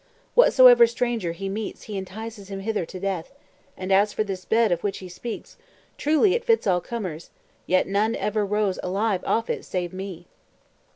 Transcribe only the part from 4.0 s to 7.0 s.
for this bed of which he speaks, truly it fits all